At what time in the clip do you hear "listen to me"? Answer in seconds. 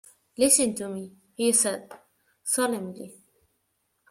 0.35-1.13